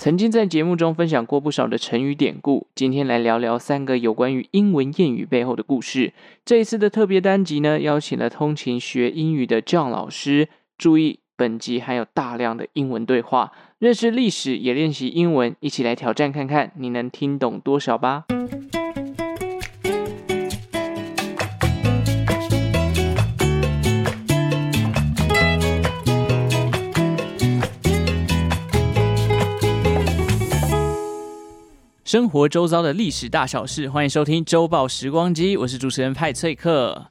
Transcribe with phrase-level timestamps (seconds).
[0.00, 6.14] 曾经在节目中分享过不少的成语典故，今天来聊聊三个有关于英文谚语背后的故事。
[6.42, 10.48] 这一次的特别单集呢，邀请了通勤学英语的 John 老师。
[10.78, 18.24] 注意，本集含有大量的英文对话，认识历史也练习英文，一起来挑战看看，你能听懂多少吧。
[32.10, 37.06] 生活周遭的历史大小事，欢迎收听周报时光机，我是主持人派翠克。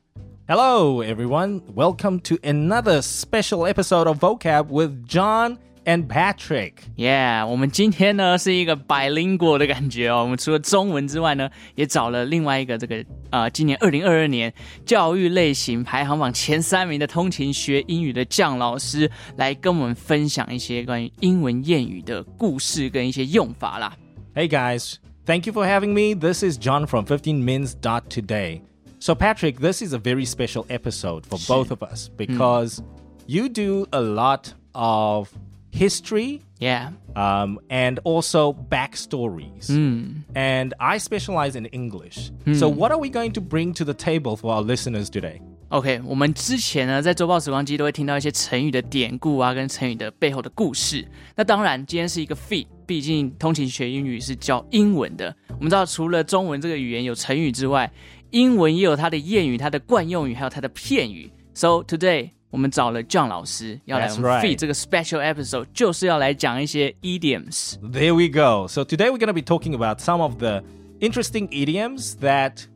[0.45, 1.61] Hello, everyone.
[1.73, 6.73] Welcome to another special episode of Vocab with John and Patrick.
[6.97, 10.23] Yeah，我们今天呢是一个 bilingual 的感觉哦。
[10.23, 14.53] 我们除了中文之外呢，也找了另外一个这个呃，今年二零二二年
[14.85, 23.95] 教育类型排行榜前三名的通勤学英语的酱老师，来跟我们分享一些关于英文谚语的故事跟一些用法啦。
[24.39, 26.13] Hey guys, thank you for having me.
[26.13, 28.61] This is John from 15mins.today.
[28.99, 32.15] So, Patrick, this is a very special episode for both of us hmm.
[32.15, 32.81] because
[33.27, 35.29] you do a lot of
[35.71, 36.91] history Yeah.
[37.17, 39.67] um, and also backstories.
[39.67, 40.21] Hmm.
[40.33, 42.31] And I specialize in English.
[42.45, 42.53] Hmm.
[42.53, 45.41] So, what are we going to bring to the table for our listeners today?
[45.70, 51.04] OK，我们之前呢在周报时光机都会听到一些成语的典故啊，跟成语的背后的故事。
[51.34, 55.34] 那当然，今天是一个 feed，毕竟通勤学英语是教英文的。
[55.48, 57.90] 我们知道，除了中文这个语言有成语之外，
[58.30, 61.28] 英文也有它的谚语、它的惯用语，还有它的片语。
[61.54, 64.42] So today 我们找了 John 老师要来我 That's 们 right.
[64.42, 67.74] feed 这个 special episode，就是要来讲一些 idioms。
[67.80, 68.68] There we go.
[68.68, 70.62] So today we're going to be talking about some of the
[71.00, 72.66] interesting idioms that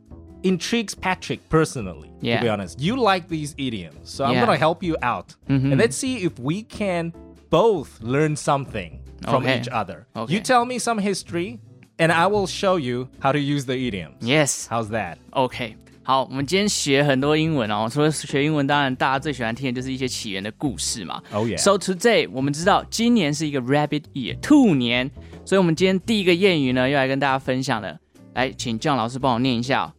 [0.43, 2.09] intrigues Patrick personally.
[2.21, 2.37] Yeah.
[2.37, 4.39] To be honest, you like these idioms, so I'm Yeah.
[4.39, 4.45] Mm-hmm.
[4.45, 7.13] going to help you out, and let's see if we can
[7.49, 9.59] both learn something from Okay.
[9.59, 10.05] each other.
[10.15, 10.33] Okay.
[10.33, 11.59] You tell me some history,
[11.97, 14.21] and I will show you how to use the idioms.
[14.21, 14.67] Yes。
[14.69, 15.17] How's that?
[15.31, 17.89] OK，好，我们今天学很多英文哦。
[17.91, 21.21] 除了学英文，当然大家最喜欢听的就是一些起源的故事嘛。
[21.31, 21.57] Oh, yeah.
[21.57, 25.11] So today 我们知道今年是一个 Rabbit Year 兔年，
[25.45, 27.99] 所以我们今天第一个谚语呢，要来跟大家分享的。
[28.33, 29.93] 来，请姜老师帮我念一下、哦。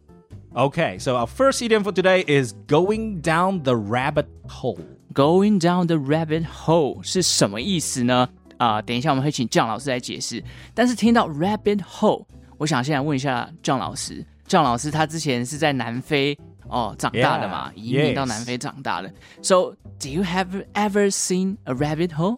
[0.55, 4.79] Okay, so our first idiom for today is going down the rabbit hole.
[5.13, 8.27] Going down the rabbit hole 是什么意思呢？
[8.57, 10.43] 啊、等一下我们会请姜老师来解释。
[10.73, 12.25] 但是听到 rabbit hole，
[12.57, 14.25] 我想先来问一下姜老师。
[14.45, 18.27] 姜老师他之前是在南非哦长大的嘛 Yeah, 移民到 yes.
[18.27, 19.11] 南非长大的。
[19.41, 22.37] So do you have ever seen a rabbit hole?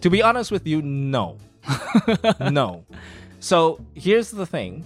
[0.00, 1.36] To be honest with you, no.
[2.50, 2.84] no.
[3.38, 4.84] So here's the thing.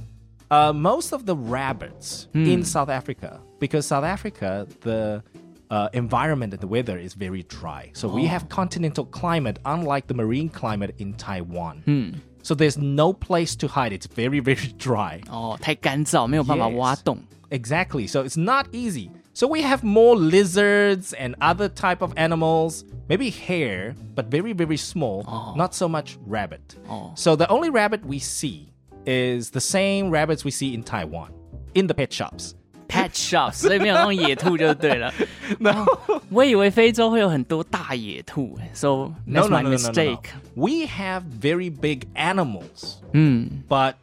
[0.51, 5.23] Uh, most of the rabbits in South Africa, because South Africa, the
[5.71, 7.91] uh, environment and the weather is very dry.
[7.95, 12.21] So we have continental climate, unlike the marine climate in Taiwan.
[12.43, 13.93] So there's no place to hide.
[13.93, 15.23] It's very, very dry.
[15.31, 16.77] 哦，太干燥，没有办法 Yes.
[16.77, 17.19] 挖洞。
[17.51, 18.07] Exactly.
[18.07, 19.11] So it's not easy.
[19.33, 24.77] So we have more lizards and other type of animals, maybe hare, but very very
[24.77, 25.25] small,
[25.57, 26.77] not so much rabbit.
[27.17, 28.69] So the only rabbit we see
[29.09, 31.31] is the same rabbits we see in Taiwan
[31.75, 32.55] in the pet shops.
[32.87, 35.13] Pet shop，所以没有那种野兔就对了。
[35.65, 39.77] 哦我以为非洲会有很多大野兔，so No, that's no, my no, no, no, no, no.
[39.77, 40.29] mistake。
[40.55, 42.99] We have very big animals,
[43.69, 43.95] but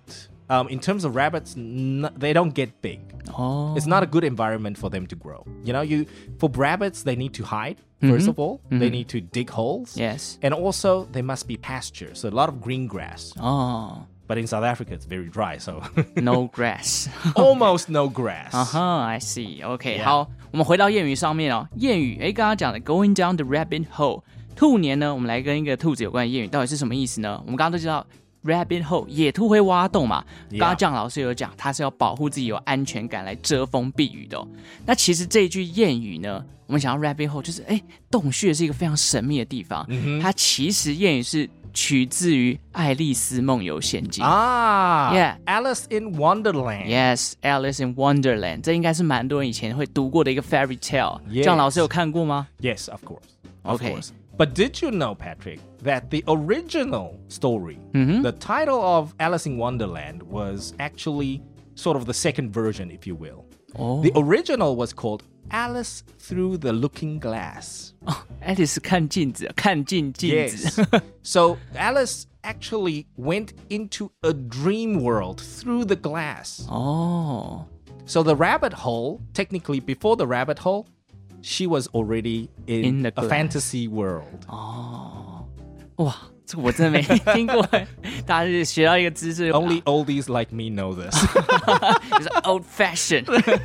[0.49, 2.99] um, in terms of rabbits, n- they don't get big.
[3.33, 5.45] 哦 It's not a good environment for them to grow.
[5.63, 6.05] You know, you
[6.39, 8.59] for rabbits they need to hide 1st of all.
[8.69, 9.95] They need to dig holes.
[9.95, 10.37] Yes.
[10.41, 13.31] And also they must be pasture, so a lot of green grass.
[13.37, 17.08] 哦 But in South Africa it's very dry, so，no grass。
[17.34, 18.56] almost no grass.
[18.56, 19.64] 啊哈，I see。
[19.64, 21.68] OK，Yeah 好，我们回到谚语上面哦。
[21.78, 24.22] 谚语，诶，刚刚讲的 going down the rabbit hole，
[24.56, 27.40] 兔年呢，我们来跟一个兔子有关的谚语，到底是什么意思呢？
[27.44, 28.04] 我们刚刚都知道
[28.44, 30.24] rabbit hole，野兔会挖洞嘛。
[30.50, 34.48] 刚刚酱老师有讲，它是要保护自己有安全感来遮风避雨的、哦。
[34.84, 39.86] 那其实这一句谚语呢，我们想要 rabbit hole 就是，诶，洞穴是一个非常神秘的地方。
[40.20, 45.35] 它其实谚语是取自于《爱丽丝梦游仙境》 Ah, Yeah.
[45.45, 46.85] Alice in Wonderland.
[46.87, 51.19] Yes, Alice in Wonderland，这应该是蛮多人以前会读过的一个 fairy tale。
[51.29, 52.47] Yes 这样老师有看过吗？
[52.59, 53.19] Yes, of course.
[53.63, 53.93] Of Okay.
[53.95, 54.09] course.
[54.37, 58.23] But did you know, Patrick, that the original story, Mm-hmm.
[58.23, 61.41] the title of Alice in Wonderland, was actually
[61.75, 63.45] sort of the second version, if you will.
[63.77, 64.01] Oh.
[64.01, 67.91] The original was called Alice Through the Looking Glass.
[68.39, 70.81] 爱丽丝看镜子，看进镜子。
[70.81, 71.01] Yes.
[71.21, 76.65] so Alice actually went into a dream world through the glass.
[76.69, 77.65] 哦
[78.05, 80.85] So the rabbit hole, technically before the rabbit hole,
[81.41, 83.29] she was already in, In the a glass.
[83.29, 84.45] fantasy world.
[84.47, 85.45] 哦，
[85.97, 86.15] 哇，
[86.46, 87.02] 这个我真的没
[87.34, 87.60] 听过，
[88.24, 91.12] 大家是学到一个知识 Only oldies like me know this.
[92.16, 93.24] 就是 old fashion。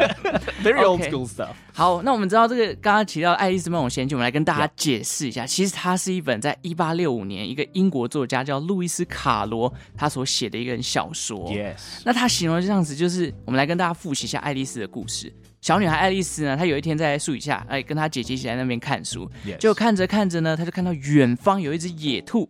[0.64, 1.50] Very old school stuff.
[1.74, 5.46] 好，那我们知道这个刚刚提到《爱丽丝梦游仙境》，我们来跟大家解释一下。
[5.46, 11.50] 其实它是一本在一八六五年一个英国作家叫路易斯·卡罗他所写的一个小说。
[11.52, 12.02] Yes.
[12.04, 15.32] 那他形容的这样子，就是我们来跟大家复习一下爱丽丝的故事。
[15.62, 19.30] 小女孩爱丽丝呢，她有一天在树底下，哎，跟她姐姐一起在那边看书.
[19.60, 22.50] 就看着看着呢，她就看到远方有一只野兔，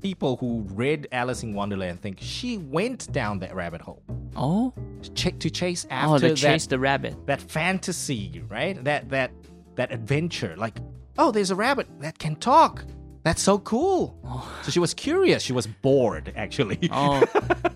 [0.00, 4.02] people who read Alice in Wonderland think she went down that rabbit hole
[4.36, 4.72] Oh,
[5.02, 7.14] to, ch- to chase oh, after they chased that, the rabbit.
[7.26, 8.82] that fantasy, right?
[8.84, 9.30] That that
[9.76, 10.54] that adventure.
[10.56, 10.78] Like,
[11.18, 12.84] oh, there's a rabbit that can talk.
[13.24, 14.14] That's so cool.
[14.62, 15.42] So she was curious.
[15.42, 16.78] She was bored, actually.
[16.92, 17.20] 哦，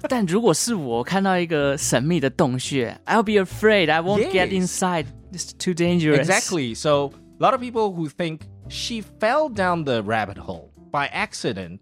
[0.08, 3.90] 但如果是我看到一个神秘的洞穴，I'll be afraid.
[3.90, 4.62] I won't get Yes.
[4.68, 5.06] inside.
[5.32, 6.20] It's too dangerous.
[6.20, 6.74] Exactly.
[6.74, 11.80] So a lot of people who think she fell down the rabbit hole by accident.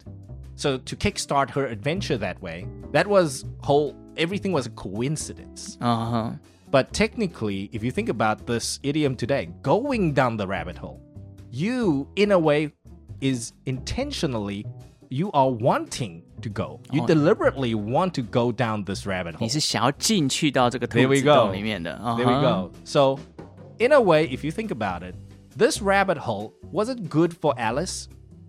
[0.56, 5.76] So to kickstart her adventure that way, that was whole everything was a coincidence.
[5.80, 6.38] 嗯哼，
[6.70, 11.00] But technically, if you think about this idiom today, going down the rabbit hole,
[11.50, 12.72] you in a way
[13.20, 14.66] is intentionally
[15.10, 16.80] you are wanting to go.
[16.92, 17.06] You Oh.
[17.06, 19.40] deliberately want to go down this rabbit hole.
[19.40, 21.34] 你是想要进去到这个兔 There we 子 go.
[21.46, 21.98] 洞里面的。
[22.04, 22.72] 嗯 There we 哼 go.
[22.84, 23.18] So,
[23.78, 25.14] in a way, if you think about it,
[25.56, 28.08] this rabbit hole was it good for Alice?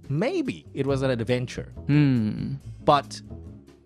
[0.09, 1.67] Maybe it was an adventure.
[1.87, 3.21] 嗯， But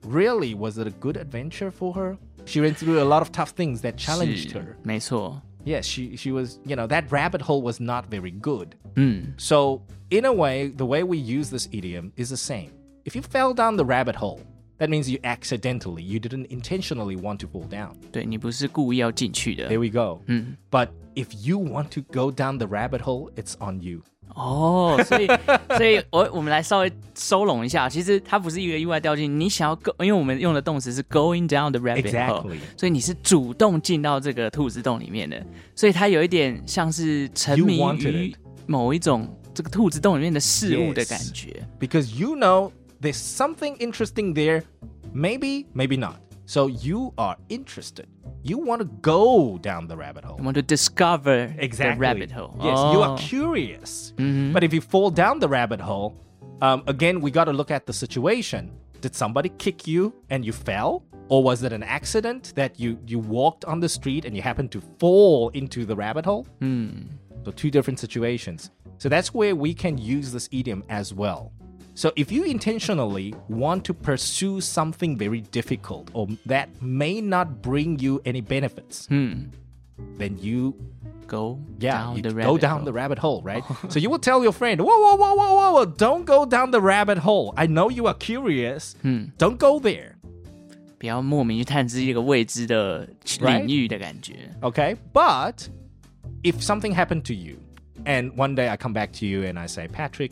[0.08, 2.18] really, was it a good adventure for her?
[2.46, 4.76] She went through a lot of tough things that challenged 是 her.
[4.84, 5.42] 没错。
[5.66, 8.76] Yes, she, she was, you know, that rabbit hole was not very good.
[8.96, 12.70] 嗯， So, in a way, the way we use this idiom is the same.
[13.06, 14.42] If you fell down the rabbit hole,
[14.80, 17.96] that means you accidentally, you didn't intentionally want to fall down.
[18.12, 20.22] 对你不是故意要进去的 There。we go.
[20.28, 20.58] Mm.
[20.70, 24.02] But if you want to go down the rabbit hole, it's on you.
[24.35, 25.27] 哦，所以，
[25.77, 32.59] 所以我我们来稍微收拢一下，其实它不是一个意外掉进，你想要 go，因为我们用的动词是 going down the rabbit hole，Exactly.
[32.77, 35.45] 所以你是主动进到这个兔子洞里面的，
[35.75, 38.35] 所以它有一点像是沉迷于
[38.67, 41.67] 某一种这个兔子洞里面的事物的.感觉。
[41.81, 42.71] Because you know
[43.01, 44.63] there's something interesting there.
[45.13, 46.17] Maybe, maybe not.
[46.47, 48.05] So you are interested.
[48.49, 50.37] You want to go down the rabbit hole.
[50.39, 51.95] You want to discover Exactly.
[51.97, 52.55] the rabbit hole.
[52.59, 53.17] Yes, you are Oh.
[53.19, 54.13] curious.
[54.17, 56.15] But if you fall down the rabbit hole,
[56.63, 58.71] um, again, we got to look at the situation.
[59.01, 61.05] Did somebody kick you and you fell?
[61.29, 64.73] Or was it an accident that you, you walked on the street and you happened
[64.73, 66.47] to fall into the rabbit hole?
[67.45, 68.71] So, two different situations.
[68.97, 71.53] So, that's where we can use this idiom as well.
[71.98, 78.00] So, if you intentionally want to pursue something very difficult or that may not bring
[78.00, 80.76] you any benefits, then you
[81.26, 82.86] Go yeah, down you the go rabbit down hole.
[82.86, 83.64] the rabbit hole, right?
[83.90, 86.72] so you will tell your friend, whoa, whoa, whoa, whoa, whoa, whoa, don't go down
[86.72, 87.54] the rabbit hole.
[87.56, 88.96] I know you are curious.
[89.38, 90.16] Don't go there.
[91.00, 93.08] 不要莫名去探知一个未知的
[93.40, 93.66] Right.
[93.66, 94.52] 领域的感觉。
[94.62, 94.96] Okay.
[95.14, 95.68] But
[96.44, 97.58] if something happened to you,
[98.06, 100.32] and one day I come back to you and I say, Patrick,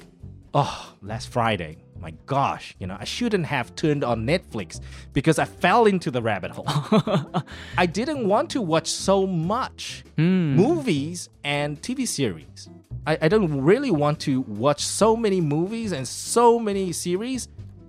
[0.57, 4.81] oh, last Friday, oh my gosh, you know, I shouldn't have turned on Netflix
[5.13, 6.65] because I fell into the rabbit hole.
[7.79, 10.55] I didn't want to watch so much hmm.
[10.57, 12.71] movies and TV series.
[13.07, 17.49] I, I don't really want to watch so many movies and so many series,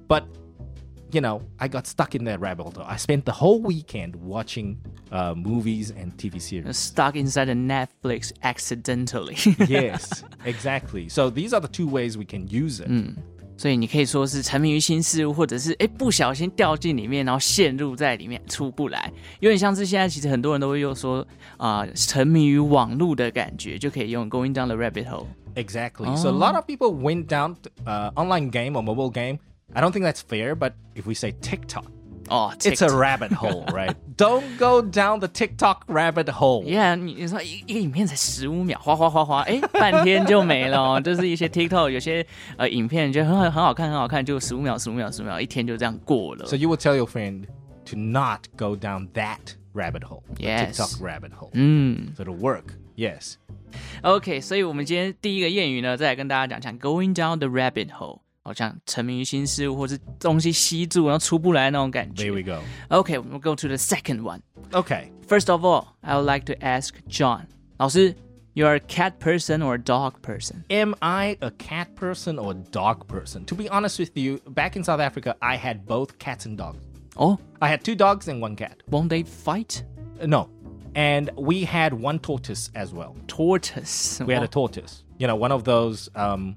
[0.09, 0.27] but
[1.12, 2.84] you know, I got stuck in that rabbit hole.
[2.86, 4.78] I spent the whole weekend watching
[5.10, 6.76] uh, movies and TV series.
[6.76, 11.08] Stuck inside the Netflix accidentally，yes, exactly.
[11.08, 12.88] So these are the two ways we can use it.
[13.58, 21.24] 所以你可以说是沉迷于新事物，或者是哎不小心掉进里面，然后陷入在里面出不来，有点像是现在其实很多人都会用说
[21.58, 25.26] 啊、沉迷于网络的感觉，就可以用 going down the rabbit hole。
[25.54, 26.16] Exactly.
[26.16, 29.38] So a lot of people went down uh, online game or mobile game.
[29.74, 31.84] I don't think that's fair, but if we say TikTok,
[32.28, 33.94] 哦 it's a TikTok rabbit hole, right?
[34.16, 36.64] Don't go down the TikTok rabbit hole.
[36.64, 41.00] Yeah，你你说一一个影片才十五秒，哗哗哗哗，哎，半天就没了、哦。
[41.00, 42.24] 就是一些 TikTok 有些
[42.58, 46.46] 呃影片，觉得很很很好看，很好看，就十五秒、十五秒、十五秒，一天就这样过了。
[46.46, 47.44] So you will tell your friend
[47.86, 50.76] to not go down that rabbit hole, the Yes.
[50.76, 51.50] TikTok rabbit hole.
[51.54, 52.74] 嗯 So it'll work.
[52.94, 53.36] Yes.
[54.02, 58.20] ，OK，所以我们今天第一个谚语呢，再来跟大家讲讲 going down the rabbit hole。
[58.46, 62.30] 好像沉迷于新事物，或是东西吸住然后出不来那种感 There 觉。
[62.32, 62.60] we go.
[62.88, 64.40] Okay, we'll go to the second one.
[64.72, 65.10] Okay.
[65.28, 67.46] First of all, I would like to ask John.
[67.78, 68.14] 老师，
[68.54, 70.64] you're a cat person or a dog person?
[70.70, 73.44] Am I a cat person or a dog person?
[73.46, 76.78] To be honest with you, back in South Africa, I had both cats and dogs.
[77.16, 78.82] Oh, I had two dogs and one cat.
[78.90, 79.84] won't they fight?
[80.20, 80.48] Uh, No.
[80.94, 83.16] And we had one tortoise as well.
[83.26, 84.20] Tortoise.
[84.26, 85.04] We had a tortoise.
[85.18, 86.10] You know, one of those.
[86.14, 86.56] Um,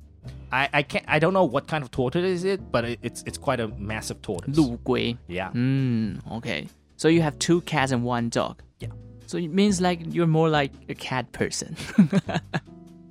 [0.52, 1.04] I I can't.
[1.08, 3.68] I don't know what kind of tortoise is it, but it, it's it's quite a
[3.78, 4.56] massive tortoise.
[4.56, 5.16] 陆龟。
[5.28, 5.50] Yeah.
[5.52, 6.66] Mm, okay.
[6.96, 8.62] So you have two cats and one dog.
[8.80, 8.90] Yeah.
[9.26, 11.76] So it means like you're more like a cat person.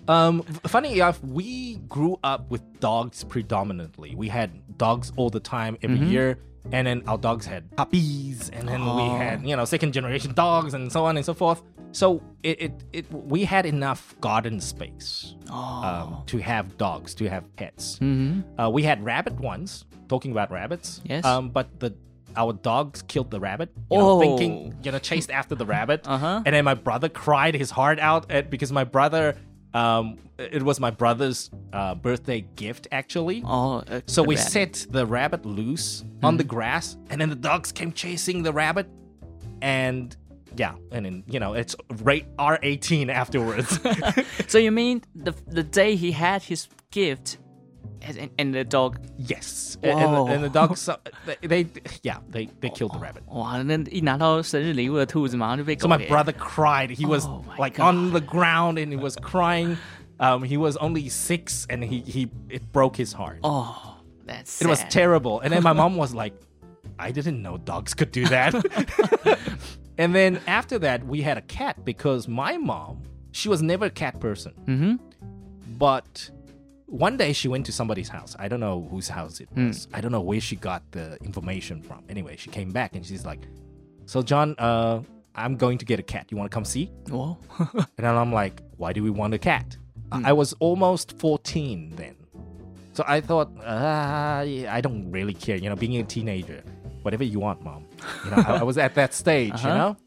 [0.10, 4.16] Um, funny enough, we grew up with dogs predominantly.
[4.16, 6.40] We had dogs all the time, every year,
[6.72, 10.74] and then our dogs had puppies, and then we had you know second generation dogs,
[10.74, 11.62] and so on and so forth.
[11.92, 17.44] So it it, it we had enough garden space um, to have dogs, to have
[17.56, 18.00] pets.
[18.02, 19.86] Uh, we had rabbit once.
[20.08, 21.24] Talking about rabbits, Yes.
[21.24, 21.94] Um, but the
[22.36, 23.70] our dogs killed the rabbit.
[23.92, 24.20] You know, Oh.
[24.20, 26.42] thinking you know chased after the rabbit, Uh-huh.
[26.46, 29.36] and then my brother cried his heart out at, because my brother,
[29.74, 33.44] um, it was my brother's uh, birthday gift actually.
[33.46, 34.52] oh, So we rabbit.
[34.52, 38.88] set the rabbit loose on the grass, and then the dogs came chasing the rabbit,
[39.62, 40.16] and
[40.58, 43.80] yeah, and then you know it's rate R eighteen afterwards.
[44.48, 47.38] So you mean the the day he had his gift,
[48.03, 50.67] and, and the dog yes, and, and the, and the Whoa.
[50.67, 50.97] dogs, uh,
[51.27, 51.67] they, they
[52.03, 53.23] yeah they they killed the rabbit.
[53.29, 56.91] 哇，那一拿到生日礼物的兔子马上就被 So 狗 my 给 brother cried.
[56.91, 57.95] He was Oh my like God.
[57.95, 59.77] on the ground and he was crying.
[60.21, 63.39] Um, he was only six and he he it broke his heart.
[63.43, 63.97] Oh,
[64.27, 64.91] that's It was sad.
[64.91, 65.41] terrible.
[65.41, 66.35] And then my mom was like,
[66.99, 68.55] I didn't know dogs could do that.
[69.99, 73.91] and then after that, we had a cat because my mom, she was never a
[73.91, 74.53] cat person.
[74.67, 74.95] Mm-hmm.
[75.79, 76.31] But
[76.90, 78.36] one day she went to somebody's house.
[78.40, 79.68] I don't know whose house it Hmm.
[79.68, 79.88] was.
[79.94, 82.04] I don't know where she got the information from.
[82.10, 83.48] Anyway, she came back and she's like,
[84.06, 85.02] So, John, uh,
[85.36, 86.26] I'm going to get a cat.
[86.32, 86.92] You want to come see?
[87.12, 87.38] Oh,
[87.74, 89.78] And then I'm like, why do we want a cat?
[90.12, 90.26] Hmm.
[90.26, 92.16] I was almost 14 then.
[92.94, 94.44] So I thought, uh,
[94.78, 95.58] I don't really care.
[95.58, 96.64] You know, being a teenager,
[97.04, 97.86] whatever you want, mom.
[98.26, 99.78] You know, I, I was at that stage, you Uh-huh.
[99.78, 99.98] know?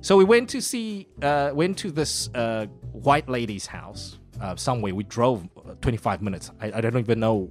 [0.00, 4.94] So we went to see, uh, went to this uh, white lady's house uh, somewhere.
[4.94, 6.50] We drove uh, 25 minutes.
[6.60, 7.50] I, I don't even know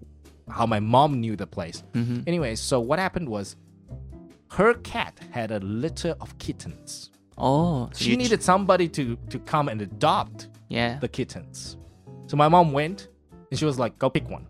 [0.49, 1.83] how my mom knew the place.
[1.93, 2.21] Mm-hmm.
[2.27, 3.55] Anyway, so what happened was
[4.51, 7.11] her cat had a litter of kittens.
[7.37, 10.99] oh, so She needed somebody to, to come and adopt yeah.
[10.99, 11.77] the kittens.
[12.27, 13.07] So my mom went
[13.49, 14.47] and she was like, go pick one.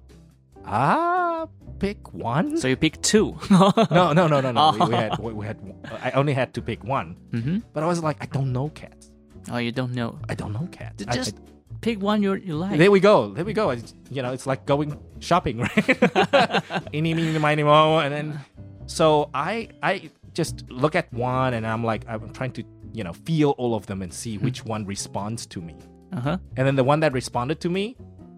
[0.66, 1.48] Ah,
[1.80, 2.58] pick one?
[2.58, 3.38] So you pick two.
[3.50, 3.72] no,
[4.14, 4.72] no, no, no, no.
[4.80, 5.60] We, we had, we, we had,
[6.02, 7.18] I only had to pick one.
[7.32, 7.60] mm-hmm.
[7.74, 9.10] But I was like, I don't know cats.
[9.52, 10.20] Oh, you don't know.
[10.30, 11.04] I don't know cats.
[11.08, 11.40] I- Just I-
[11.82, 12.78] pick one you you like.
[12.78, 13.30] there we go.
[13.34, 13.70] There we go.
[13.72, 16.64] It's, you know, it's like going shopping, right?
[16.94, 18.00] Any, meeny, miny, mo.
[18.00, 18.40] And then,
[18.86, 22.64] so I, I just look at one and I'm like, I'm trying to,
[22.94, 25.76] you know, feel all of them and see which one responds to me.
[26.12, 26.38] Uh huh.
[26.58, 27.96] And then the one that responded to me,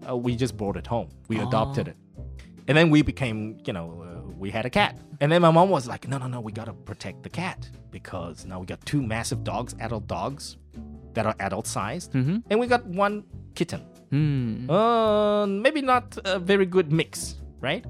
[0.08, 1.08] uh, we just brought it home.
[1.28, 1.96] We adopted it.
[2.68, 4.98] And then we became, you know, uh, we had a cat.
[5.20, 7.68] And then my mom was like, no, no, no, we got to protect the cat
[7.90, 10.56] because now we got two massive dogs, adult dogs
[11.16, 12.12] that are adult sized.
[12.12, 12.38] Mm-hmm.
[12.50, 13.24] And we got one
[13.56, 13.80] kitten.
[14.10, 14.70] Hmm.
[14.70, 17.84] Uh, maybe not a very good mix, right?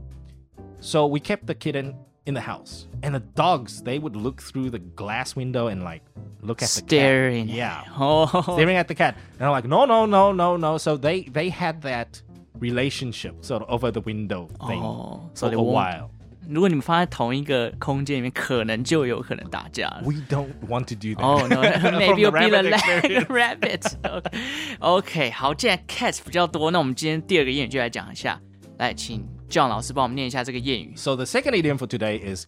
[0.81, 2.87] So we kept the kitten in the house.
[3.03, 6.03] And the dogs, they would look through the glass window and like
[6.41, 6.89] look at the cat.
[6.89, 7.49] Staring.
[7.49, 8.27] Yeah Oh.
[8.57, 9.17] staring at the cat.
[9.39, 10.79] And I'm like, no, no, no, no, no.
[10.79, 12.23] So they they had that
[12.59, 16.11] relationship sort of over the window thing Oh, for so they a while.
[16.49, 20.03] 如果你们放在同一个空间里面，可能就有可能打架了。
[20.05, 21.23] We don't want to do that.
[21.23, 23.27] Oh no, maybe you'll be the like experience.
[23.29, 23.83] rabbit.
[24.03, 24.41] Okay.
[24.79, 28.41] OK，好，既然 cats 比较多，那我们今天第二个谚语就来讲一下。
[28.79, 32.47] 来，请 John 老师帮我们念一下这个谚语 So the second idiom for today is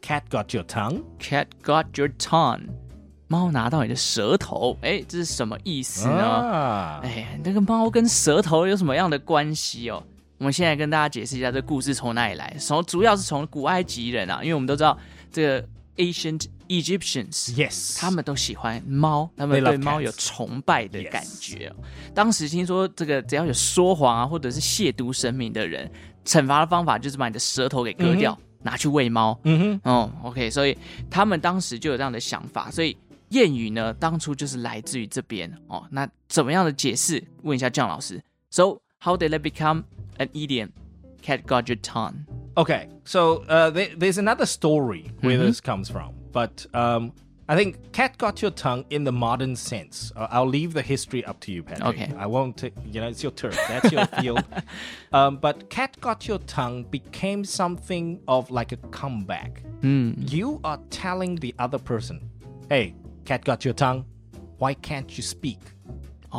[0.00, 2.68] cat got your tongue.：Cat got your tongue，
[3.26, 4.78] 猫拿到你的舌头。
[4.82, 7.00] 哎，这是什么意思呢？Ah.
[7.04, 10.02] 哎，那个猫跟舌头有什么样的关系哦？
[10.38, 12.56] 我们现在跟大家解释一下这个故事从哪里来。
[12.58, 14.98] 从主要是从古埃及人啊，因为我们都知道
[15.30, 17.98] 这个 ancient Egyptians，Yes.
[17.98, 21.10] 他们都喜欢猫，他们对猫.有崇拜的 Yes.
[21.10, 21.76] 感觉哦。
[22.14, 25.90] 当时听说这个只要有说谎啊，或者是亵渎神明的人，
[26.24, 29.38] 惩罚的方法就是把你的舌头给割掉，拿去喂猫。
[29.44, 29.80] Mhm.
[29.84, 30.76] 哦，OK，所以
[31.10, 32.96] 他们当时就有这样的想法，所以
[33.30, 35.86] 谚语呢，当初就是来自于这边哦。
[35.90, 37.22] 那怎么样的解释？
[37.42, 38.20] 问一下姜老师。
[38.50, 39.84] So how did they become
[40.18, 40.72] an idiom?
[41.22, 42.26] Cat got your tongue.
[42.56, 45.40] Okay, so uh, there, there's another story where Mhm.
[45.40, 47.12] this comes from, but um,
[47.48, 50.12] I think cat got your tongue in the modern sense.
[50.14, 51.88] Uh, I'll leave the history up to you, Patrick.
[52.00, 52.12] Okay.
[52.16, 52.62] I won't.
[52.62, 53.58] You know, it's your turf.
[53.68, 54.44] That's your field.
[55.12, 59.62] Um, but cat got your tongue became something of like a comeback.
[59.82, 62.30] You are telling the other person,
[62.70, 62.94] "Hey,
[63.26, 64.06] cat got your tongue.
[64.58, 65.58] Why can't you speak?"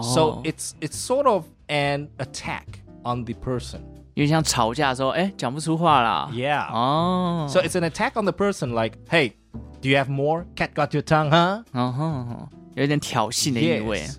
[0.02, 0.42] So Oh.
[0.44, 3.81] it's it's sort of an attack on the person.
[4.15, 6.31] 有点像吵架的时候，哎，讲不出话啦。
[6.33, 6.67] Yeah.
[6.73, 8.71] 哦， So it's an attack on the person.
[8.75, 9.33] Like, hey,
[9.81, 10.45] do you have more?
[10.57, 11.63] Cat got your tongue, huh?
[11.73, 14.01] 嗯哼哼，有点挑衅的意味。
[14.01, 14.17] Yes.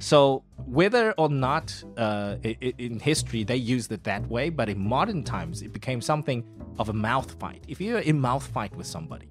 [0.00, 4.68] So whether or not uh, i- i- in history they used it that way, but
[4.68, 6.42] in modern times it became something
[6.78, 7.60] of a mouth fight.
[7.68, 9.28] If you're in mouth fight with somebody,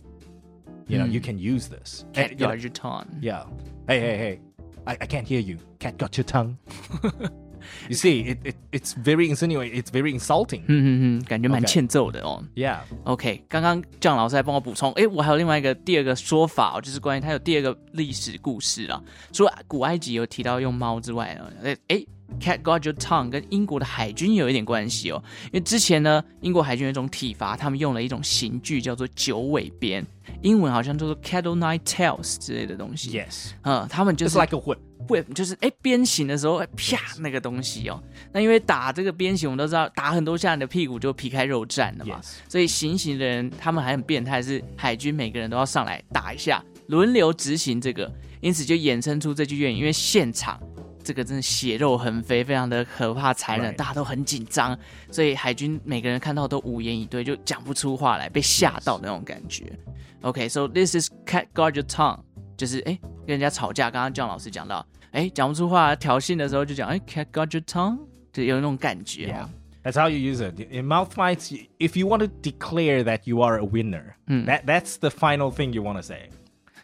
[0.88, 2.06] you know you can use this.
[2.14, 3.08] Cat And, you know, got your tongue。
[3.22, 3.44] yeah.
[3.88, 4.40] Hey, hey, hey!
[4.88, 5.58] I, I can't hear you.
[5.80, 6.58] Cat got your tongue.
[7.89, 9.81] you see, it, it it's very insinuating.
[9.81, 10.63] It's very insulting.
[10.67, 12.43] 嗯嗯嗯，感觉蛮欠揍的哦。
[12.55, 12.81] Yeah.
[13.05, 19.03] OK，刚刚酱老师还帮我补充，哎，我还有另外一个第二个说法哦，就是关于它有第二个历史故事啦。
[19.33, 22.07] 除了古埃及有提到用猫之外呢，诶诶
[22.41, 30.07] Cat got your tongue 跟英国的海军有一点关系哦，因为之前呢，英国海军有一种体罚，他们用了一种刑具叫做九尾鞭，
[30.43, 33.11] 英文好像叫做 cattle nine tails 之类的东西。
[33.11, 33.51] Yes.
[33.63, 34.79] 嗯，他们就是 like a whip.
[35.09, 38.01] whip，就是哎鞭刑的时候，哎啪那个东西哦。
[38.31, 42.21] 那因为打这个鞭刑，我们都知道打很多下，你的屁股就皮开肉绽了嘛。
[42.47, 49.79] 所以行刑的人他们还很变态，是海军每个人都要上来打一下，轮流执行这个，因此就衍生出这句谚语。
[49.79, 50.61] 因为现场
[51.09, 54.79] 这个真的血肉横飞，非常的可怕残忍大家都很紧张，
[55.11, 59.73] 所以海军每个人看到都无言以对，就讲不出话来，被吓到的那种感觉。
[60.21, 62.19] OK，so、this is cat guard your tongue，
[62.59, 68.01] 就是哎跟人家吵架，刚刚姜老师讲到，哎讲不出话，挑衅的时候就讲哎 cat guard your tongue，
[68.31, 69.33] 就有那种感觉。
[69.33, 69.49] Yeah.
[69.83, 70.61] That's how you use it.
[70.71, 74.99] In mouth fights, if you want to declare that you are a winner, that that's
[74.99, 76.29] the final thing you want to say.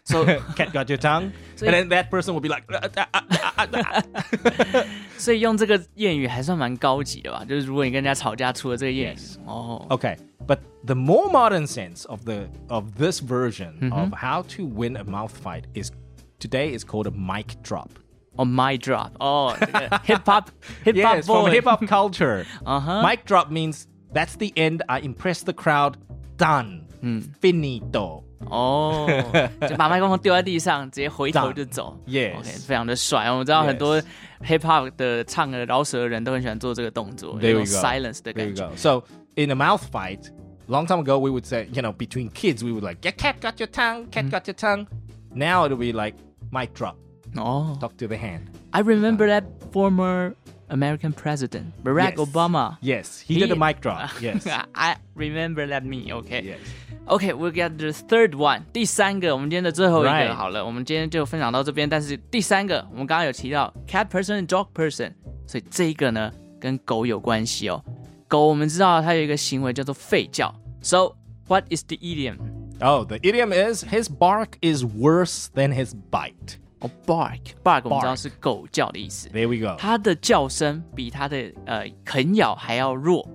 [0.06, 3.06] So Cat got your tongue, So- and then that person will be like, "Uh, uh,
[3.14, 4.04] uh, uh,
[4.74, 4.86] uh."
[5.18, 7.46] 所以用这个谚语还算蛮高级的吧？
[7.46, 9.36] 就是如果你跟人家吵架，出了这个谚语 Yes.
[9.46, 10.18] 哦， okay.
[10.48, 15.04] But the more modern sense of the of this version of how to win a
[15.04, 15.92] mouth fight is
[16.40, 17.90] today is called a mic drop.
[18.36, 20.46] 哦，my drop，哦， 这个 hip hop
[20.84, 22.46] hip hop Yes, from boy， hip hop culture.
[22.66, 23.04] Uh-huh.
[23.08, 24.82] Mic drop means that's the end.
[24.88, 25.98] I impressed the crowd.
[26.38, 26.86] Done.
[27.42, 28.24] Finito.
[28.50, 29.08] 哦，
[29.68, 31.98] 就把麦克风丢在地上，直接回头就走。
[32.08, 32.38] Yes.
[32.40, 33.30] OK， 非常的帅。
[33.32, 33.68] 我们知道 Yes.
[33.68, 34.02] 很多
[34.42, 37.88] hip hop 的唱的饶舌的人都很喜欢做这个动作， There 有 we 一种 go.
[37.88, 38.68] silence 的 There 感 you 觉。
[38.68, 38.76] go.
[38.76, 39.04] So
[39.36, 40.30] in a mouth fight,
[40.68, 43.36] long time ago we would say, you know, between kids we would like, yeah, cat
[43.42, 44.88] got your tongue, cat got your tongue.
[45.34, 46.16] Now it'll be like
[46.52, 46.96] mic drop,
[47.36, 48.48] 哦 talk to the hand.
[48.72, 50.34] I remember that former
[50.70, 52.28] American president Barack Yes.
[52.28, 52.78] Obama.
[52.82, 54.10] Yes, he, did a He- mic drop.
[54.22, 54.48] Yes.
[54.76, 56.12] I remember that me.
[56.12, 56.44] OK.
[56.44, 56.60] yes.
[57.08, 60.34] OK, we get the third one，第三个，我们今天的最后一个 Right.
[60.34, 61.90] 好了，我们今天就分享到这边。
[61.90, 65.14] 但是第三个，我们刚刚有提到 cat person、dog person，
[65.48, 67.84] 所以这一个呢跟狗有关系哦。
[68.28, 70.54] 狗我们知道它有一个行为叫做吠叫。
[70.82, 71.16] So
[71.48, 72.38] what is the idiom?
[72.80, 76.60] Oh, the idiom is his bark is worse than his bite.
[76.84, 79.76] 哦、bark bark 我们知道 Bark 是狗叫的意思， There we go.
[79.78, 83.28] 它的叫声比它的呃啃咬还要弱。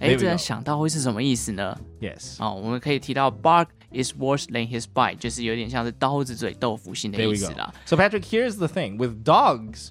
[0.00, 1.76] 哎， There we 这样 go 想到会是什么意思呢？
[2.00, 2.36] Yes.
[2.38, 7.58] 哦，我们可以提到 bark is worse than his bite，就是有点像是刀子嘴豆腐心的 There 意 we 思 go.
[7.58, 7.74] 啦。
[7.84, 9.90] So Patrick, here's the thing with dogs,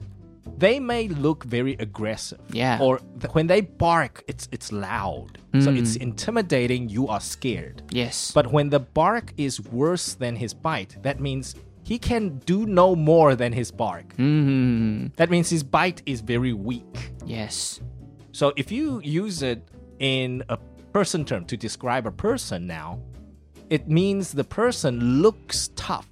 [0.59, 2.39] they may look very aggressive.
[2.51, 2.79] Yeah.
[2.79, 5.39] Or th- when they bark, it's it's loud.
[5.61, 6.89] So it's intimidating.
[6.89, 7.81] You are scared.
[7.91, 11.55] Yes， But when the bark is worse than his bite, that means
[11.87, 14.05] he can do no more than his bark.
[14.17, 17.13] 嗯 That means his bite is very weak.
[17.25, 17.79] ，yes，
[18.31, 19.61] So if you use it
[19.99, 20.57] in a
[20.91, 22.99] person term to describe a person now,
[23.69, 26.07] it means the person looks tough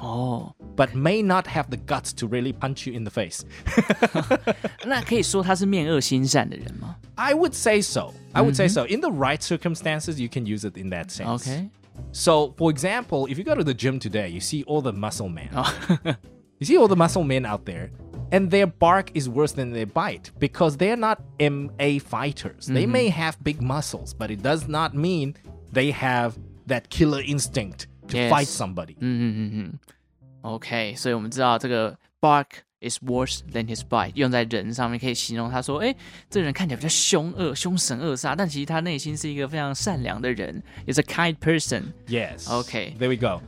[0.00, 3.44] 哦， but may not have the guts to really punch you in the face.
[4.86, 8.12] 那可以说他是面恶心善的人吗 I would say so.
[8.32, 8.84] I would say so.
[8.86, 11.28] In the right circumstances, you can use it in that sense.
[11.28, 11.68] ？OK，
[12.12, 15.28] So, for example, if you go to the gym today, you see all the muscle
[15.28, 15.50] men.
[16.58, 17.90] you see all the muscle men out there,
[18.30, 22.66] and their bark is worse than their bite because they're not MA fighters.
[22.66, 25.34] They may have big muscles, but it does not mean
[25.72, 28.30] they have that killer instinct to Yes.
[28.30, 28.96] fight somebody.
[29.00, 29.78] 嗯嗯嗯嗯，
[30.42, 32.46] OK，所以我们知道这个 bark
[32.80, 35.94] is worse than his bite 用在人上面，可以形容他说，哎，
[36.28, 41.92] 这人看起来比较凶恶、凶神恶煞，但其实他内心是一个非常善良的人，is a kind person。
[42.08, 42.46] Yes.
[42.48, 42.96] Okay.
[42.98, 43.42] There we go.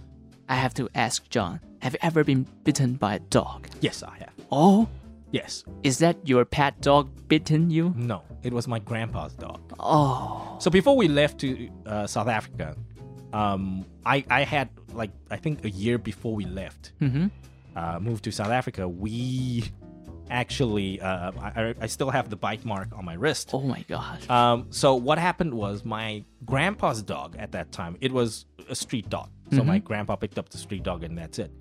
[0.47, 3.67] I have to ask John, have you ever been bitten by a dog?
[3.81, 4.33] Yes, I have.
[4.51, 4.87] Oh,
[5.33, 5.65] Yes.
[5.83, 7.93] is that your pet dog bitten you?
[7.97, 9.61] No, it was my grandpa's dog.
[9.81, 12.77] Oh, So before we left to uh, South Africa,
[13.33, 16.93] um, I I had like I think a year before we left,
[17.76, 18.88] uh, moved to South Africa.
[18.88, 19.66] We
[20.30, 23.50] actually uh, I, I- still have the bite mark on my wrist.
[23.54, 24.30] Oh my god.
[24.30, 27.98] Um, so what happened was my grandpa's dog at that time.
[28.00, 29.30] It was a street dog.
[29.52, 31.52] So my grandpa picked up the street dog, and that's it.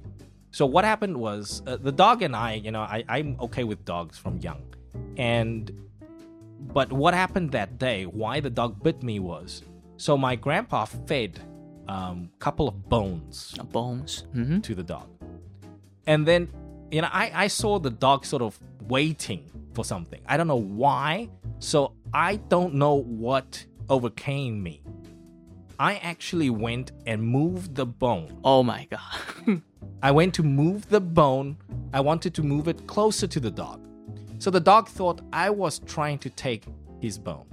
[0.50, 3.82] So what happened was uh, the dog and I, you know, I, I'm okay with
[3.86, 4.62] dogs from young,
[5.16, 5.70] and
[6.74, 8.04] but what happened that day?
[8.04, 9.62] Why the dog bit me was
[9.96, 11.40] so my grandpa fed
[11.88, 14.24] um, couple of bones Bones.
[14.36, 14.60] Mm-hmm.
[14.60, 15.08] to the dog.
[16.08, 16.48] And then,
[16.90, 19.44] you know, I, I saw the dog sort of waiting
[19.74, 20.22] for something.
[20.26, 21.28] I don't know why.
[21.58, 24.80] So I don't know what overcame me.
[25.78, 28.40] I actually went and moved the bone.
[28.42, 29.62] Oh my god.
[30.02, 31.58] I went to move the bone.
[31.92, 33.86] I wanted to move it closer to the dog.
[34.38, 36.64] So the dog thought I was trying to take
[37.00, 37.44] his bone.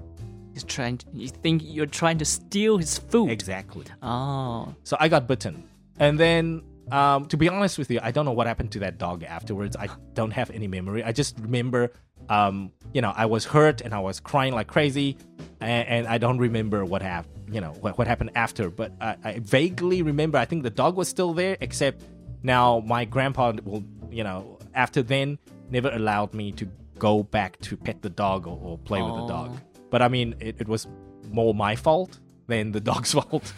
[0.53, 0.99] He's trying.
[0.99, 3.31] To, you think you're trying to steal his food?
[3.31, 3.85] Exactly.
[4.01, 4.73] Oh.
[4.85, 5.67] So I got bitten.
[5.99, 8.97] And then, um, to be honest with you, I don't know what happened to that
[8.97, 9.75] dog afterwards.
[9.75, 11.03] I don't have any memory.
[11.03, 11.91] I just remember,
[12.29, 15.17] um, you know, I was hurt and I was crying like crazy,
[15.59, 17.53] and, and I don't remember what happened.
[17.53, 20.37] You know what, what happened after, but I, I vaguely remember.
[20.37, 22.03] I think the dog was still there, except
[22.43, 25.37] now my grandpa will, you know, after then
[25.69, 26.67] never allowed me to
[26.97, 29.57] go back to pet the dog or, or play with the dog.
[29.89, 30.87] But I mean, it, it was
[31.31, 33.52] more my fault than the dog's fault.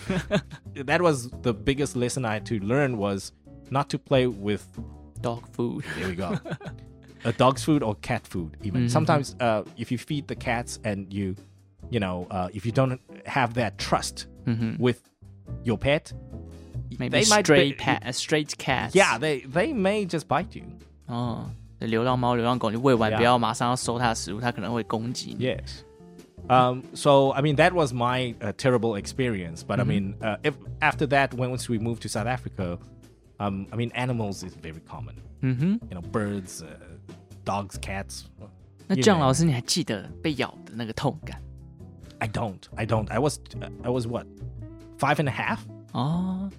[0.75, 3.33] that was the biggest lesson I had to learn was
[3.71, 4.65] not to play with
[5.21, 5.85] Dog food.
[5.99, 6.37] there we go.
[7.25, 8.89] a dog's food or cat food even.
[8.89, 11.37] Sometimes uh, if you feed the cats and you
[11.91, 14.27] you know, uh, if you don't have that trust
[14.79, 15.01] with
[15.63, 16.13] your pet,
[16.99, 18.95] Maybe they might stray be- pet, a straight cat.
[18.95, 20.65] yeah, they they may just bite you.
[21.07, 23.17] 哦，流浪猫、流浪狗，你喂完 Yeah.
[23.19, 25.45] 不要马上要收它的食物，它可能会攻击你。
[25.47, 25.83] Yes.
[26.49, 29.63] Um, so I mean that was my uh, terrible experience.
[29.63, 32.79] But I mean, uh, if after that, when once we moved to South Africa,
[33.39, 35.15] um, I mean animals is very common.
[35.41, 36.67] 嗯哼， You know, birds, uh,
[37.45, 38.25] dogs, cats.
[38.89, 39.21] 那 You 酱 know.
[39.21, 41.41] 老师，你还记得被咬的那个痛感
[42.19, 42.61] I don't.
[42.77, 43.09] I don't.
[43.11, 43.39] I was.
[43.55, 44.27] Uh, I was what?
[44.99, 45.59] Five and a half.
[45.93, 46.51] 哦？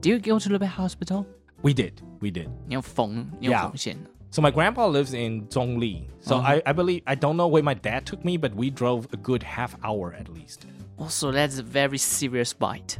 [0.00, 1.24] Do you go to the hospital？
[1.62, 1.94] We did.
[2.20, 2.48] We did.
[2.66, 3.68] 你有缝，你有 Yeah.
[3.68, 6.07] 缝线的 So my grandpa lives in Zhongli.
[6.21, 6.47] So Uh-huh.
[6.65, 9.17] I, I believe I don't know where my dad took me, but we drove a
[9.17, 10.65] good half hour at least.
[10.97, 12.99] Also, that's a very serious bite.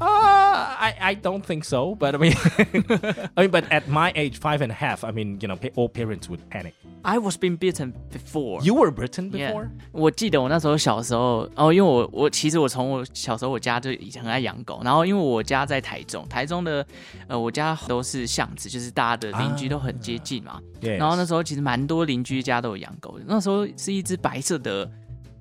[0.00, 2.34] Uh, I, I don't think so, but I mean,
[3.36, 5.68] I mean, but at my age, five and a half, I mean, you know, pa-
[5.76, 6.74] all parents would panic.
[7.04, 8.60] I was being bitten before.
[8.64, 9.52] You were bitten Yeah.
[9.52, 9.70] before?
[9.92, 16.84] 我记得我那时候小时候，哦，因为我我其实我从我小时候我家就以前很爱养狗，然后因为我家在台中，台中的
[17.28, 20.60] 呃我家都是巷子，就是大家的邻居都很接近嘛。
[20.80, 20.96] Yes.
[20.96, 24.90] 然后那时候其实蛮多邻居家都有养狗的，那时候是一只白色的，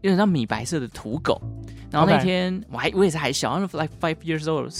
[0.06, 1.42] 有点像米白色的土狗。
[1.92, 4.72] 然后那 OK 天我还我也是还小，然后 like five years old。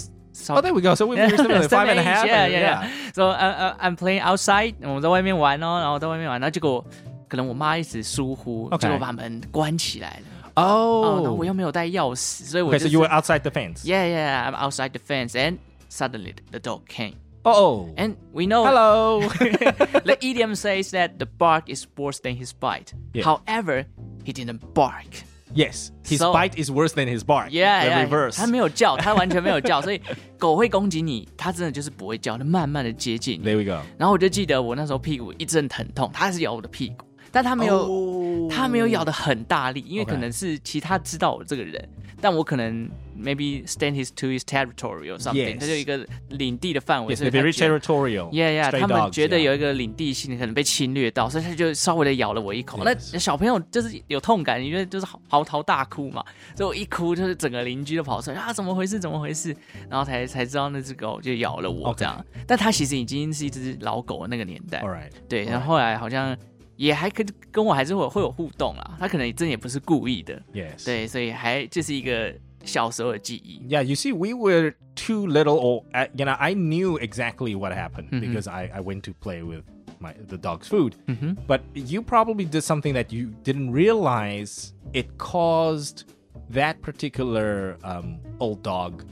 [0.48, 0.96] Oh, there we go.
[0.96, 2.26] So we were similar, five and a half.
[2.26, 2.88] Yeah, and- yeah, yeah.
[3.14, 4.76] So, uh, uh, I'm playing outside.
[4.82, 6.84] 我们在外面玩哦，然后在外面玩，然后结果
[7.28, 10.52] 可能我妈一直疏忽 OK 结果把门关起来了。
[10.56, 11.40] 哦，然后 Oh.
[11.40, 13.84] 我又没有带钥匙，所以我 Okay, 就 so 是 you were outside the fence.
[13.84, 15.58] Yeah, yeah, I'm outside the fence, and
[15.90, 17.16] suddenly the dog came.
[17.46, 17.90] Oh.
[17.98, 19.22] And we know Hello.
[19.22, 22.94] the idiom says that the bark is worse than his bite.
[23.14, 23.24] Yeah.
[23.24, 23.86] However,
[24.24, 25.24] he didn't bark.
[25.54, 27.52] yes, his So- bite is worse than his bark.
[27.52, 28.04] Yeah, the yeah.
[28.06, 28.38] reverse.
[28.38, 30.02] 他没有叫，他完全没有叫，所以
[30.38, 33.46] 狗会攻击你，它真的就是不会叫，它慢慢的接近你。
[33.48, 33.84] There we go.
[33.98, 38.52] 然后我就记得我那时候屁股一阵疼痛，它是咬我的屁股，但它没有， Oh.
[38.52, 41.90] 它没有咬的很大力，因为 OK 可能是其他知道我这个人，
[42.27, 48.29] 但我可能 maybe stand his to his territory or something，Yes 它就一个领地的范围所 very 觉得 territorial.
[48.33, 52.83] Yeah, yeah，他们觉得有一个领地性可能被侵略到，所以他就稍微的咬了我一口。
[52.83, 56.25] 那小朋友就是有痛感，你觉得就是嚎嚎啕大哭嘛？
[56.57, 58.99] 所以我一哭，就是整个邻居都跑出来啊，怎么回事？
[58.99, 59.57] 怎么回事？
[59.89, 62.27] 然后才才知道那只狗就咬了我这样。
[62.45, 64.83] 但它其实已经是一只老狗的那个年代.
[65.29, 65.45] 对。
[65.45, 66.37] 然后后来好像
[66.76, 68.98] 也还可以跟我还是会有会有互动啦。
[69.00, 70.86] 它可能真的也不是故意的， Yes.
[70.86, 73.68] 对，所以还这是一个小时候的记忆。
[73.68, 77.74] Yeah, you see, we were too little, or uh, you know, I knew exactly what
[77.74, 78.22] happened Mm-hmm.
[78.22, 79.64] because I, I went to play with
[80.00, 80.96] my the dog's food.
[81.08, 81.34] Mm-hmm.
[81.48, 86.06] But you probably did something that you didn't realize it caused
[86.52, 89.04] that particular um, old dog,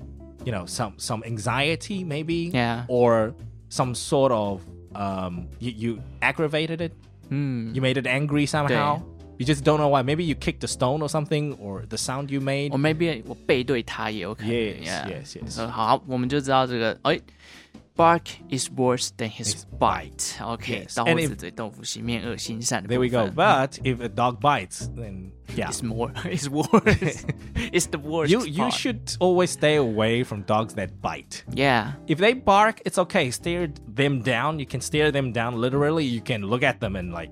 [0.45, 2.85] you know, some some anxiety maybe, Yeah.
[2.87, 3.33] or
[3.69, 4.61] some sort of
[4.95, 6.93] um, you, you aggravated it.
[7.29, 9.01] 嗯 You made it angry somehow.
[9.37, 10.03] You just don't know why.
[10.03, 12.71] Maybe you kicked a stone or something, or the sound you made.
[12.71, 14.51] 我 maybe 我背对它也有可能。
[14.51, 15.07] Yes, yeah.
[15.07, 15.61] yes, yes.
[15.61, 17.17] 呃，好，我们就知道这个，哎，
[17.95, 20.37] Bark is worse than his bite.
[20.41, 20.95] OK， Yes.
[20.95, 23.25] 刀 And 子 if- 嘴豆腐心，面恶心善的 There 部 we go.
[23.25, 25.69] 分 But if a dog bites, then yeah.
[25.69, 26.13] It's more.
[26.23, 27.25] It's worse.
[27.73, 28.29] it's the worst.
[28.31, 28.73] You you part.
[28.73, 31.43] should always stay away from dogs that bite.
[31.53, 31.95] Yeah.
[32.07, 33.31] If they bark, it's okay.
[33.31, 34.59] Stare them down.
[34.59, 36.05] You can stare them down literally.
[36.05, 37.31] You can look at them and like,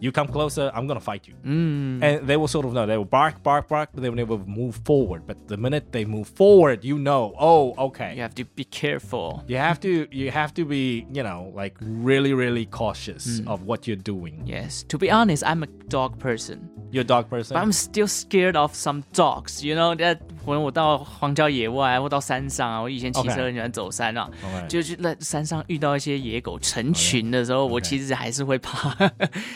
[0.00, 1.34] you come closer, I'm gonna fight you.
[1.44, 2.02] Mm.
[2.02, 2.86] And they will sort of know.
[2.86, 5.22] They will bark, bark, bark, but they will never move forward.
[5.26, 7.32] But the minute they move forward, you know.
[7.38, 8.14] Oh, okay.
[8.16, 9.42] You have to be careful.
[9.46, 13.48] You have to you have to be you know like really really cautious Mm.
[13.48, 14.42] of what you're doing.
[14.44, 14.84] Yes.
[14.88, 16.68] To be honest, I'm a dog person.
[16.90, 17.54] You're a dog person.
[17.56, 19.64] But I'm still scared of some dogs.
[19.64, 23.34] You know that when 我到荒郊野外或到山上啊，我以前骑 Okay.
[23.34, 24.66] 车很喜欢走山啊 Okay.
[24.68, 28.90] 就去在山上遇到一些野狗成群的时候，我其实还是会怕，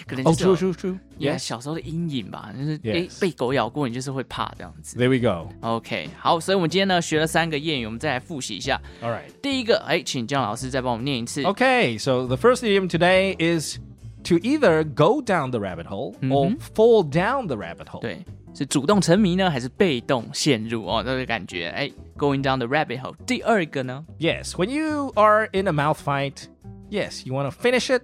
[0.07, 0.99] 可能就 oh, 是有 true, true, true.
[1.19, 1.38] 也 Yes.
[1.38, 3.21] 小时候的阴影吧，就是诶 Yes.
[3.21, 4.99] 被狗咬过，你就是会怕这样子。
[4.99, 5.53] There we go.
[5.61, 8.81] OK，好，所以我们今天呢学了三个谚语，我们再来复习一下。
[9.03, 9.31] All right.
[9.43, 11.43] 第一个，哎，请姜老师再帮我们念一次。
[11.43, 13.79] Okay, so the first idiom today is
[14.25, 16.59] to either go down the rabbit hole or Mm-hmm.
[16.75, 18.01] fall down the rabbit hole.
[18.01, 21.03] 对，是主动沉迷呢，还是被动陷入哦？
[21.05, 23.14] 这个感觉，哎，going down the rabbit hole。
[23.27, 26.45] 第二个呢， Yes, when you are in a mouth fight,
[26.91, 28.03] yes, you want to finish it,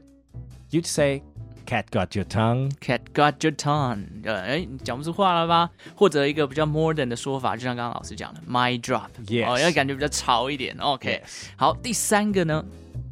[0.70, 1.22] you'd say,
[1.69, 2.71] Cat got your tongue.
[2.81, 3.99] Cat got your tongue.
[3.99, 5.69] tongue，呃，哎，讲不出话了吧？
[5.95, 9.09] 或者一个比较 modern 的说法，就像刚刚老师讲的，mic drop，
[9.47, 10.75] 哦，要感觉比较潮一点。
[10.79, 11.21] OK，
[11.55, 12.65] 好，第三个呢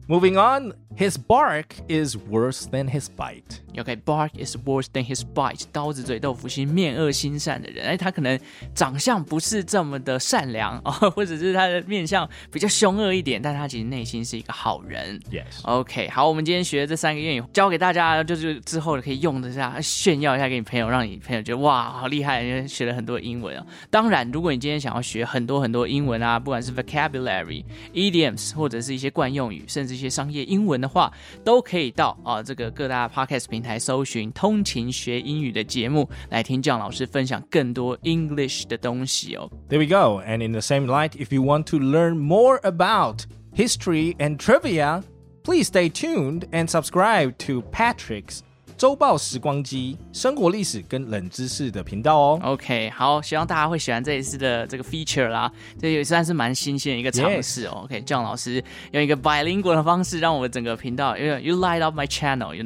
[0.07, 3.61] ？Moving on, his bark is worse than his bite.
[3.77, 8.39] OK，bark、is worse than his bite，刀子嘴豆腐心，面恶心善的人，哎，他可能
[8.73, 15.19] 长相不是这么的善良 哦，或者是他的面相比较凶恶一点，但他其实内心是一个好人。
[15.31, 15.61] Yes.
[15.61, 23.63] OK，好，我们今天学的这三个谚语教给大家，就是之后可以用得下，炫耀一下给你朋友，让你朋友觉得哇，好厉害，因为学了很多英文啊。
[23.91, 31.12] 当然，如果你今天想要学很多很多英文啊，不管是 vocabulary、idioms 或者是一些惯用语，甚至一些商业英文的话，
[31.44, 39.50] 都可以到啊这个各大 podcast 平台搜寻“通勤学英语”的节目，来听姜老师分享更多 English 的东西哦。
[39.68, 40.20] There we go.
[40.22, 45.02] And in the same light, if you want to learn more about history and trivia,
[45.42, 48.40] please stay tuned and subscribe to Patrick's
[48.77, 52.39] 周报时光机生活历史跟冷知识的频道哦。
[52.43, 57.81] OK，好，希望大家会喜欢这一次的这个 feature 啦，这也算是蛮新鲜的一个尝试哦。
[57.85, 62.63] OK，姜老师用一个 bilingual 的方式，让我们整个频道，因为 you light up my channel，you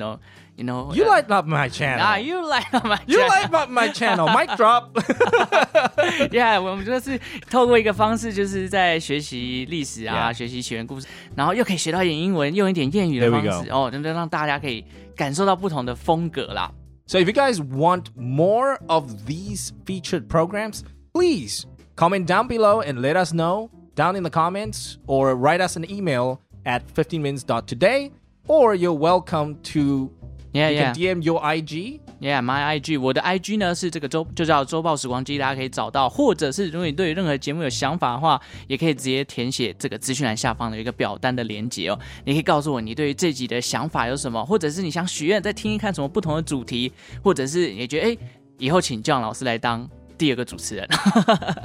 [0.57, 2.01] know，you know， You light up my channel.
[2.01, 3.29] 啊，you light up my You channel。
[3.29, 4.29] light up my channel.
[4.29, 4.93] Mic drop.
[6.31, 10.35] Yeah，我们就是透过一个方式，就是在学习历史啊 Yeah.
[10.35, 16.71] 学习起源故事，然后又可以学到一点英文，用一点谚语的 There we 方式哦，真的让大家可以感受到不同的风格啦。
[17.07, 20.81] So if you guys want more of these featured programs,
[21.13, 21.65] please
[21.97, 25.85] comment down below and let us know down in the comments or write us an
[25.89, 28.11] email at 15minutes.today
[28.49, 30.11] or you're welcome to
[30.54, 30.94] Yeah, you yeah.
[30.94, 32.00] can DM your IG.
[32.20, 41.98] Yeah, my IG，我的 IG 呢是这个周就叫周报时光机，大家可以找到，或者是如果你对任何节目有想法的话，也可以直接填写这个资讯栏下方的一个表单的连接哦。
[42.26, 46.92] 你可以告诉我你对于这集的想法有什么，或者是你想许愿再听一看什么不同的主题，
[47.24, 48.18] 或者是你觉得哎
[48.58, 49.90] 以后请姜老师来当
[50.21, 50.89] 第二个主持人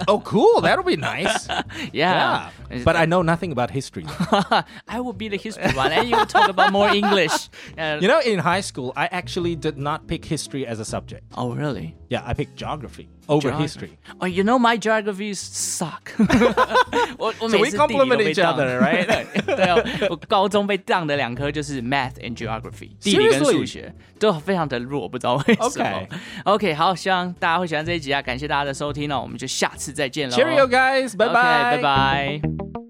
[0.08, 0.62] Oh, cool.
[0.62, 1.48] That'll be nice.
[1.94, 2.84] ，Yeah， yeah.
[2.84, 4.06] But I know nothing about history.
[4.88, 7.50] I will be the history one and you will talk about more English.
[7.78, 11.24] Uh, you know, in high school, I actually did not pick history as a subject.
[11.38, 11.96] oh really?
[12.10, 13.63] Yeah, I picked geography over Geography.
[13.63, 13.98] history.
[14.20, 16.12] Oh, you know my geography suck
[17.17, 19.06] 我我 So 每 we 次地理都 complement 被 each 当 other, right?
[19.46, 23.52] 对啊，我高中被当的两科就是 math and geography，地理跟 Seriously？
[23.52, 25.86] 数学都非常的弱，不知道为什么。
[25.86, 26.08] Okay
[26.46, 30.36] OK，好，希望大家会喜欢这一集啊，感谢大家的收听哦，我们就下次再见喽。
[30.36, 31.15] Cheerio, guys.
[31.15, 31.34] Bye OK， bye.
[31.34, 32.85] 拜拜。